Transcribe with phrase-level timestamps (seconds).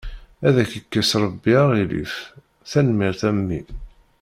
[0.47, 2.13] Ad ak-ikkes Rabbi aɣilif,
[2.69, 3.61] tanemmirt a mmi.